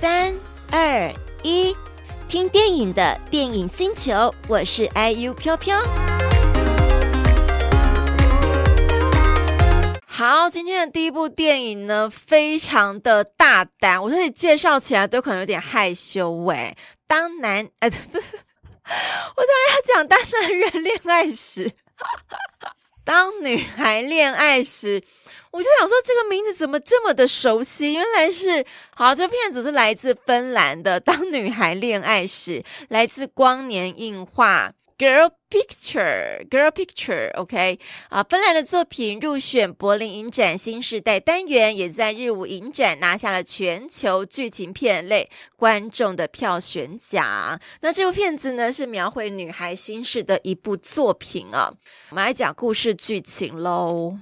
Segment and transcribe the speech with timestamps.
[0.00, 0.34] 三
[0.70, 1.12] 二
[1.42, 1.76] 一，
[2.26, 5.78] 听电影的电影星球，我是 IU 飘飘。
[10.06, 16.74] 好，今天的第一部电影呢，非常的大胆，我自己介绍起来都可能有点害羞喂。
[17.06, 18.26] 当男，呃， 不是，
[19.36, 21.70] 我当然要讲当男人恋爱时，
[23.04, 25.02] 当女孩恋爱时。
[25.50, 27.94] 我就想说，这个名字怎么这么的熟悉？
[27.94, 28.64] 原来是
[28.94, 34.72] 好，这片子是来自芬兰的《当女孩恋爱时》，来自光年映画。
[34.96, 47.58] Girl Picture，Girl Picture，OK，啊，芬兰的作品入选柏林影展新世代单元，也在日舞影展拿下了全球剧情片类观众的票选奖。
[47.80, 51.72] 那这部片子呢，是描绘女孩心事的一部作品啊。
[52.10, 54.18] 我们来讲故事剧情喽。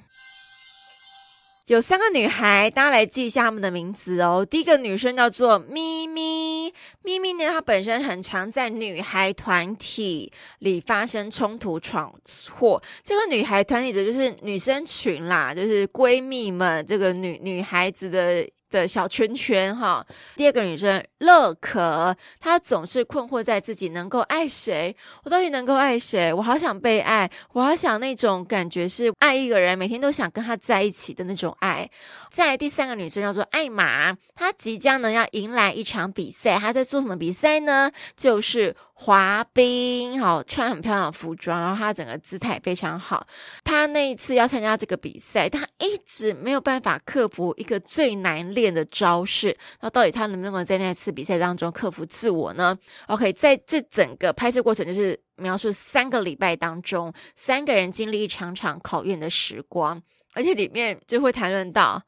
[1.68, 4.46] 有三个女孩，大家来记一下她们的名字哦。
[4.48, 12.10] 第一个女生叫做咪咪，咪咪呢，她本身很常在女孩团体里发生冲突闯
[12.54, 12.82] 祸。
[13.04, 18.48] 这个女孩团体的就是女生群啦，就是闺蜜们，这个女女孩子的。
[18.70, 26.32] 的小圈圈哈，第二个女生乐可，她总是困惑在自己能够爱谁，我到底能够爱谁？
[26.32, 31.88] 我好想被爱，我好想那种感觉是爱一个人，每天都想跟他在一起的那种爱。
[32.30, 37.90] 再来第三个女生叫做艾玛，她即将呢要迎来一场比赛，她在做什么比赛呢？
[38.16, 38.76] 就是。
[39.00, 43.24] 滑冰，好，穿很漂亮的服装，然后她整个姿态非常好。
[43.62, 49.56] 她那一次要参加这个比赛，她一直没有办法克服一个最难练的招式。
[49.80, 60.02] 那到底她能不能够在那次比赛当中克服自我呢？OK，在这整个拍摄过程，就是描述三个礼拜当中，三个人经历一场场考验的时光，
[60.34, 62.02] 而且里面就会谈论到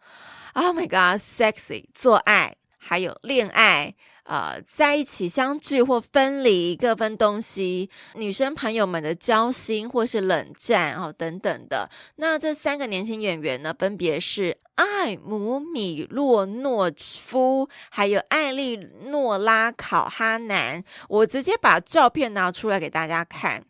[0.54, 3.94] ，Oh my God，sexy，做爱，还有恋爱。
[4.24, 11.90] 呃，在一起相聚或分离，各分东西，女生朋友们的交心或是冷战哦，等等的。
[12.16, 18.76] 那这三个年轻演员呢，分别是艾姆米洛诺夫，还有艾莉
[19.06, 20.84] 诺拉考哈南。
[21.08, 23.64] 我直接把照片拿出来给大家看，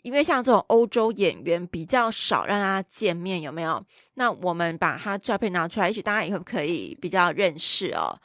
[0.00, 3.84] 因为像这种欧洲演员比较少让大家见面，有没有？
[4.14, 8.18] 那我们把他照片拿出来，也许大家以后可以比较认识哦。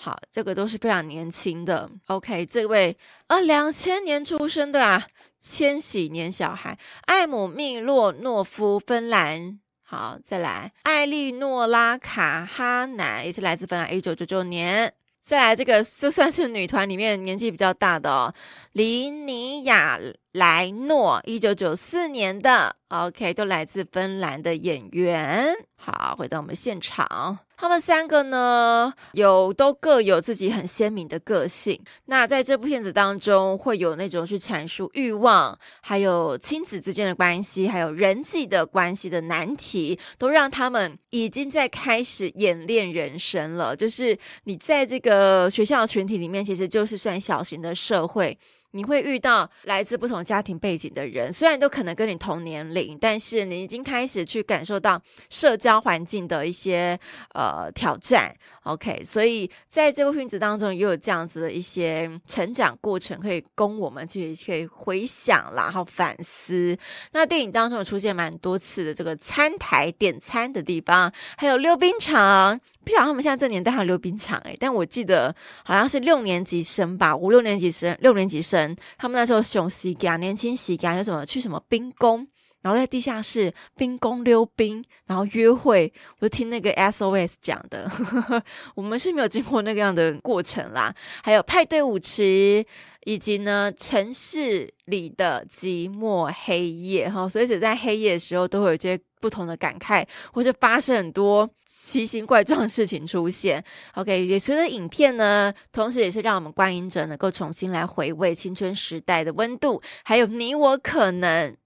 [0.00, 1.90] 好，这个都是非常年轻的。
[2.06, 5.04] OK，这位啊，两千年出生的啊，
[5.40, 9.58] 千禧年小孩，艾姆密洛诺夫，芬兰。
[9.84, 14.94] 好，再来，艾莉诺拉卡哈南，也是来自芬兰，一九九九年。
[15.20, 18.32] 再来，这个就算是女团里面年纪比较大的哦，
[18.72, 19.98] 里尼亚
[20.30, 22.76] 莱诺，一九九四年的。
[22.86, 25.52] OK，都来自芬兰的演员。
[25.74, 27.40] 好，回到我们现场。
[27.60, 31.80] 他们三个呢，有都各有自己很鲜明的个性。
[32.04, 43.74] 那在这部片子当中，会有那种去阐述欲望，还有亲子之间的关系，还有人际的关系的难题，都让他们已经在开始演练人生了。
[43.74, 48.38] 就是你在这个学校的群体里面，其实就是算小型的社会。
[48.72, 56.98] 你会遇到来自不同家庭背景的人，虽然都可能跟你同年龄，但是你已经开始去感受到社交环境的一些
[57.34, 58.34] 呃挑战。
[58.64, 66.76] OK，所以在这部片子当中也有这样子的一些成长过程，可以供我们去可以回想，然后反思。
[67.12, 72.60] 那电影当中有出现蛮多次的这个餐台点餐的地方，还有溜冰场。
[72.84, 78.57] 不晓得他们现在这年代还有溜冰场诶，但我记得好像是六年级生吧，五六年级生，六年级生，
[78.96, 82.26] 他们那时候雄喜家年轻时家有什么去什么冰宫。
[82.62, 87.90] 然后在地下室冰宫溜冰，然后约会，我就听那个 SOS 讲的，
[88.74, 90.94] 我们是没有经过那个样的过程啦。
[91.22, 92.64] 还有派对舞池，
[93.04, 103.64] 以及呢城市里的寂寞黑夜哈，所以只在黑夜的时候都会有一些不同的感慨，或者发生很多奇形怪状的事情出现。
[103.94, 111.56] OK，也随着影片呢，同时也是让我们观影者能够重新来回味青春时代的温度，还有你我可能。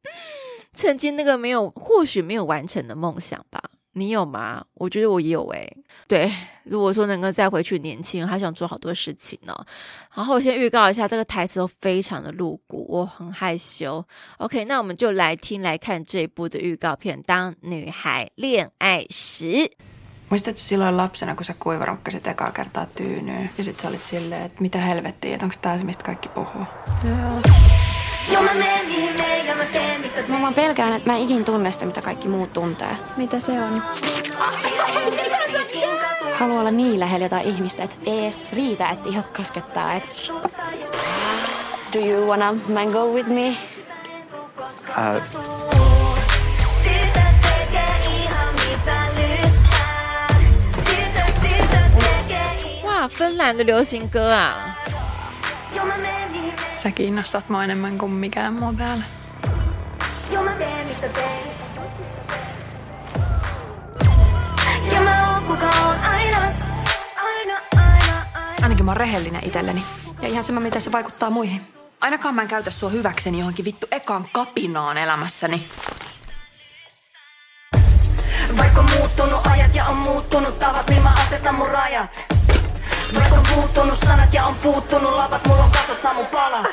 [0.75, 3.61] 曾经那个没有，或许没有完成的梦想吧？
[3.95, 4.65] 你有吗？
[4.73, 5.77] 我觉得我也有诶、欸。
[6.09, 6.33] 对，
[6.65, 9.55] 如果说能够再回去年轻，还想做好多事情呢。
[10.15, 14.03] 然后我先预告一下，这个台词都非常的露骨，我很害羞。
[14.39, 17.23] OK，那我们就来听来看这一部的预告片。
[17.23, 19.71] 当女孩恋爱时
[20.31, 24.79] ，Muistatko silloin lapsena, kun sä kuivarukkasit ekaa kertaa tyynyyn ja sit sä olit silleen, että mitä
[24.81, 26.65] helvettiä, että onko tää se, mistä kaikki puhuu?
[27.05, 27.92] Joo.
[30.28, 32.98] Mä vaan pelkään, että mä en ikin tunne sitä, mitä kaikki muut tuntee.
[33.18, 33.84] Mitä se on?
[36.34, 39.94] Haluan olla niin lähellä jotain ihmistä, että ees riitä, että ihot koskettaa.
[39.94, 40.04] Et...
[41.94, 43.58] Do you wanna mango with me?
[44.90, 45.22] Uh,
[52.84, 54.71] Wow, 芬兰的流行歌啊！
[56.83, 59.05] Sä kiinnostat mua enemmän kuin mikään muu täällä.
[68.63, 69.85] Ainakin mä oon rehellinen itselleni.
[70.23, 71.61] Ja ihan sama, miten se vaikuttaa muihin.
[72.01, 75.67] Ainakaan mä en käytä sua hyväkseni johonkin vittu ekaan kapinaan elämässäni.
[78.57, 82.32] Vaikka on muuttunut ajat ja on muuttunut tavat, niin mä asetan mun rajat.
[83.15, 86.67] Vaikka on puuttunut sanat ja on puuttunut lavat, mulla on kasassa mun palat.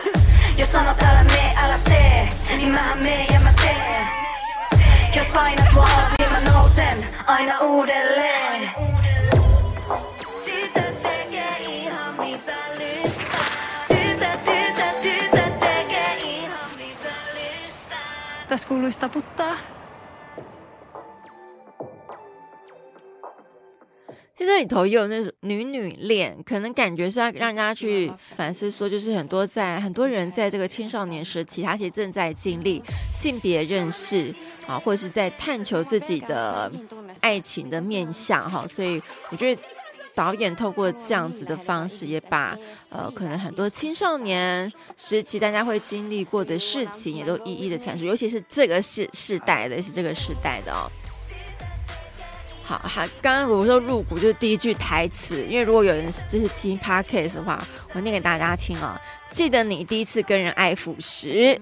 [0.58, 4.08] Jos sanot älä mee, älä tee, niin mähän meen ja mä teen.
[5.16, 8.72] Jos painat mua alas, niin mä nousen aina uudelleen.
[10.46, 12.16] Tytöt tekee ihan
[24.60, 32.82] 里头也有那种女女恋，可能感觉是要让人家去反思，说就是很多在很多人在这个青少年时期，他其实正在经历
[33.14, 34.34] 性别认识
[34.68, 36.72] 啊，或者是在探求自己的
[37.22, 39.02] 爱情的面向哈，所以
[39.32, 39.62] 我觉得
[40.14, 42.58] 导演透过这样子的方式，也把
[42.90, 50.92] 呃可能很多青少年时期大家会经历过的事情，也都一一的阐述，尤其是这个世世代的，是这个时代的哦。
[52.70, 59.02] 好，好，刚刚我说入股就是第一句台词，因为如果有人就是听 podcast 的话，我念给大家听啊。
[59.32, 61.60] 记得你第一次跟人爱抚时，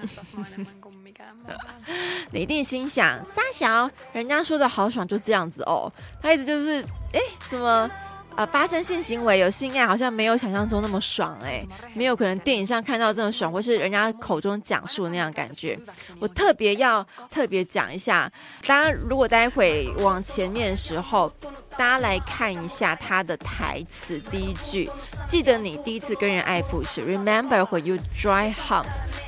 [2.32, 5.90] 你一定心想：三小，人家说的好爽，就这样子哦。
[6.22, 6.82] 他一直就是，
[7.14, 7.90] 哎，怎么？
[8.38, 15.78] 啊、发生性行为有性爱，好像没有想象中那么爽哎，没有可能电影上看到这么爽，或是人家口中讲述那样感觉。
[16.20, 18.32] 我特别要特别讲一下，
[18.68, 21.28] 大家如果待会往前面的时候，
[21.72, 24.88] 大家来看一下他的台词，第一句，
[25.26, 28.86] 记得你第一次跟人爱抚时，Remember when you dry humped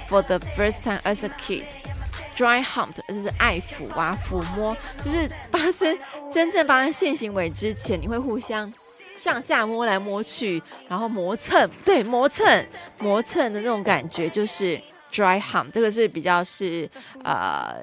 [0.07, 5.97] for the first time as a kid，dry humped 就是爱抚啊，抚摸，就是发生
[6.31, 8.71] 真正发生性行为之前，你会互相。
[9.19, 12.65] 上下摸来摸去，然后磨蹭，对，磨蹭，
[12.99, 14.79] 磨蹭的那种感觉就是
[15.11, 16.89] dry hump，这个是比较是
[17.23, 17.75] 呃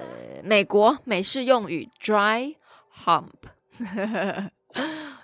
[0.42, 2.54] 美国美式用语 dry
[3.04, 3.28] hump。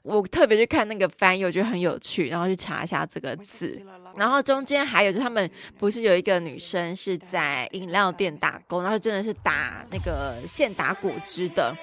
[0.03, 3.81] 我特别去看那个翻译，我觉得很有趣，然后去查一下这个字。
[4.17, 5.49] 然后中间还有就是他们
[5.79, 11.75] 不是有一个女生是在饮料店打工，然后真的是打那个现打果汁的。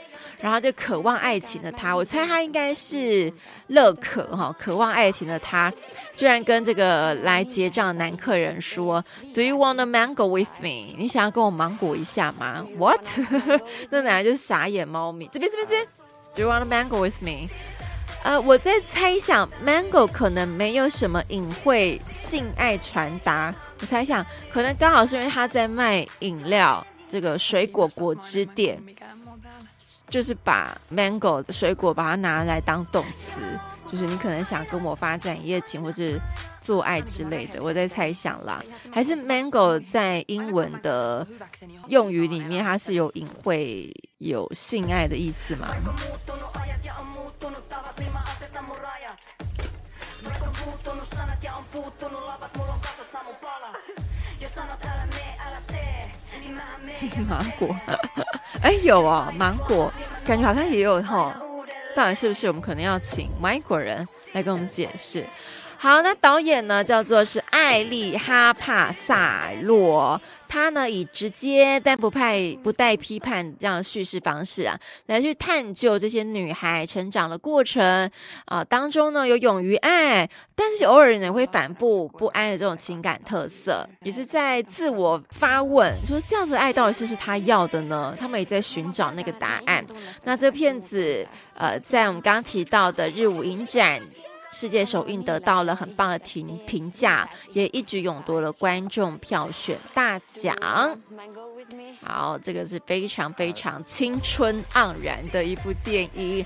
[0.42, 3.32] 然后就渴望爱情的他，我猜他应该是
[3.68, 5.72] 乐可哈，渴望爱情的他，
[6.16, 9.04] 居然跟这个来结账的男客人说
[9.34, 13.06] ：“Do you want a mango with me？” 你想要跟我芒果一下吗？What？
[13.92, 15.30] 那男人就是傻眼猫咪。
[15.32, 15.88] 这边这边这边
[16.34, 17.50] ，Do you want a mango with me？
[18.24, 23.54] 呃，我在猜想，mango 可能没有什么隐晦性爱传达。
[23.80, 28.82] 我猜想，可能刚好是因为他在卖饮料，这个水果果汁店。
[30.10, 33.40] 就是把 mango 水果把它拿来当动词，
[33.88, 36.20] 就是你可能想跟我发展一夜情或者
[36.60, 38.64] 做爱之类的，我在猜想啦。
[38.92, 41.26] 还是 mango 在英文的
[41.88, 45.70] 用语里面，它是有隐晦有性爱的意思吗？
[57.30, 57.76] 芒果，
[58.62, 59.92] 哎，有哦，芒果，
[60.26, 61.36] 感觉好像也有哈。
[61.96, 62.48] 到底是不是？
[62.48, 65.26] 我们可能要请外国人来跟我们解释。
[65.78, 70.20] 好，那导演呢，叫做是艾丽哈帕萨洛，
[70.50, 78.10] 他呢以直接但不派不带批判这样的叙事方式啊，来去探究这些女孩成长的过程
[78.46, 88.16] 啊、当中呢有勇于爱，但是偶尔呢会反复不安的这种情感特色，也是在自我发问，说这样子的爱到底是不是他要的呢？
[88.20, 89.86] 他们也在寻找那个答案。
[90.24, 94.02] 那这片子呃，在我们刚刚提到的日舞影展。
[94.52, 100.56] 世界首映得到了很棒的评评价，也一举勇夺了观众票选大奖。
[102.04, 106.46] 好，这个是非常非常青春盎然的一部电影。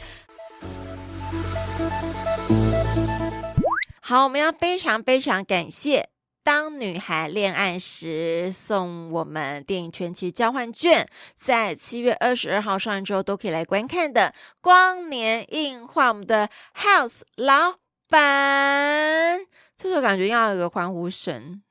[4.01, 6.09] 好，我们要非常非常感谢
[6.43, 14.35] 当女孩恋爱时》，送我们电影全期交换券，在七月二十二号上映之后都可以来观看的。
[14.61, 17.75] 光年映画，我们的 House 老
[18.13, 19.39] 板，
[19.75, 21.63] 这时候感觉要有个欢呼声。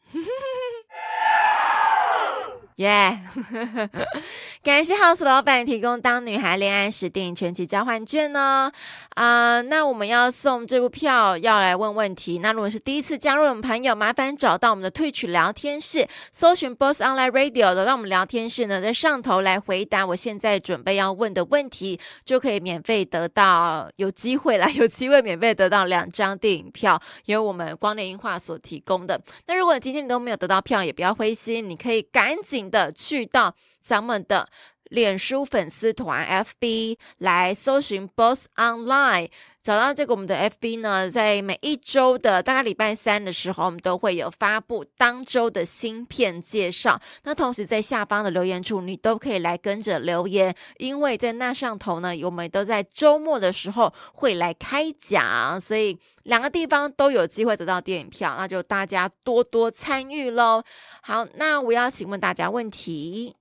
[2.82, 3.18] 耶
[3.52, 3.88] ！Yeah.
[4.62, 8.70] 感谢 House 老板提供《当女孩恋爱时》电影全集交换券呢。
[9.14, 12.38] 啊、那我们要送这部票，要来问问题。
[12.38, 29.20] 那如果是第一次加入我们朋友，麻烦找到我们的退取聊天室，搜寻 Boss Online Radio，找到我们聊天室呢，在上头来回答我现在准备要问的问题，就可以免费得到，有机会来， 有机会免费得到两张电影票，由我们光年映画所提供的。
[29.46, 34.48] 那如果今天你都没有得到票，也不要灰心，你可以赶紧的去到咱们的。
[34.92, 39.30] 脸书粉丝团 FB 来搜寻 Boss Online，
[39.62, 47.00] 找到这个我们的 FB 呢，在每一周的大概礼拜三的时候，我们都会有发布当周的新片介绍。
[47.22, 60.62] 那同时在下方的留言处，你都可以来跟着留言，因为在那上头呢，我们都在周末的时候会来开奖，所以两个地方都有机会得到电影票，那就大家多多参与喽。
[61.00, 63.34] 好，那我要请问大家问题。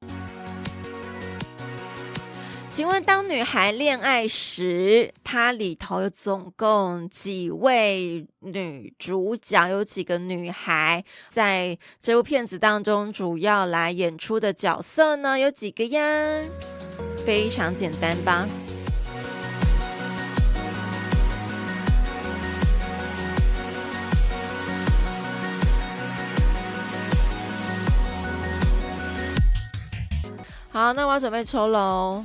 [2.71, 9.67] 请问，当女孩恋爱时，它里头有总共几位女主角？
[9.67, 15.37] 有几个女孩在这部片子当中主要来演出的角色呢？
[15.37, 15.99] 有几个呀？
[17.25, 18.47] 非常简单吧？
[30.73, 32.23] 好，那我要准备抽喽。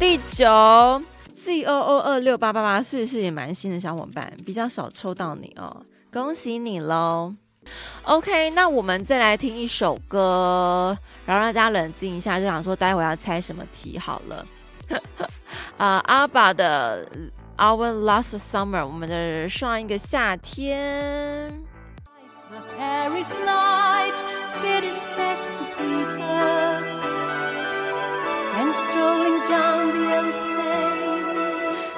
[0.00, 1.00] 第九
[1.32, 4.32] Z O O 二六八八八，是不是也蛮新的小伙伴？
[4.44, 7.32] 比较少抽到你哦，恭喜你喽
[8.02, 14.46] ！OK，那我们再来听一首歌，然后让大家冷静一下，就想说待会要猜什么题好了。
[15.76, 17.08] 啊、 uh, ABBA 的
[17.56, 21.64] Our Last Summer，我们的上一个夏天。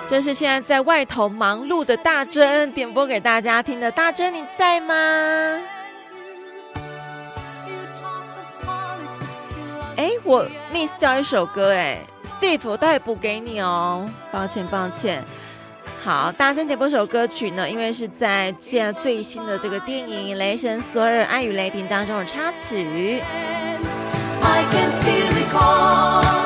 [0.06, 3.90] 这是现在在外头忙碌的大珍点播给大家听的。
[3.90, 4.94] 大珍，你在吗？
[9.96, 14.08] 哎，我 miss 掉一首歌，哎，Steve，我待会补给你哦。
[14.32, 15.22] 抱歉，抱歉。
[16.02, 23.20] 好，大珍点播首歌曲呢，因为是在现在最新的这个电影《雷神索尔：爱与雷霆》当中的插曲。
[24.50, 26.37] I can still recall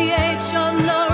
[0.00, 1.09] the age of love.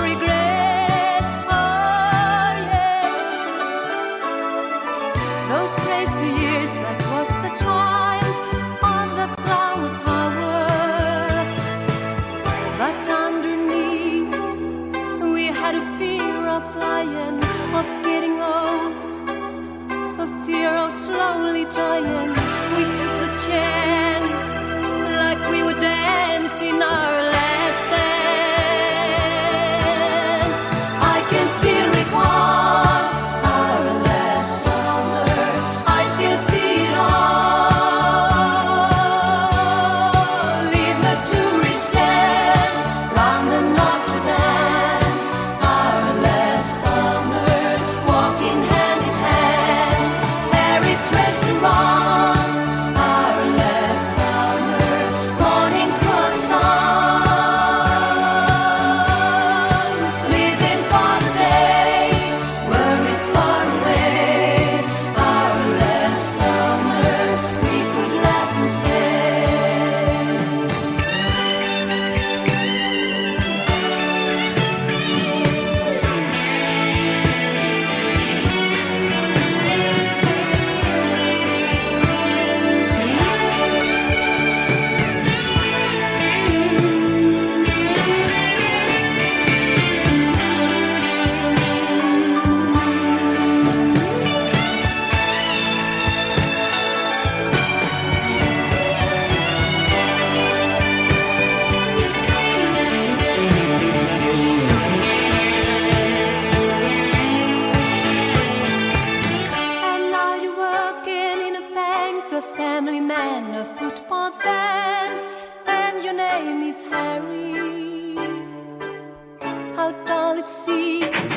[120.47, 121.29] It seems,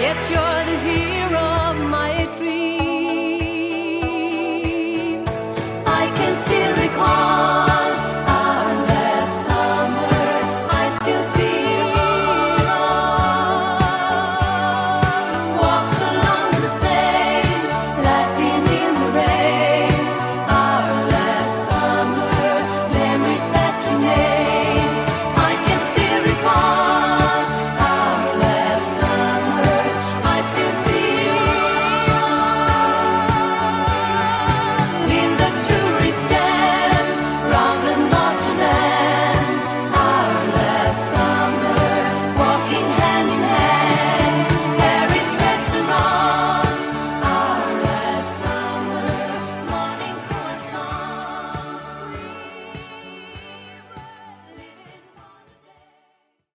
[0.00, 1.13] yet you're the hero.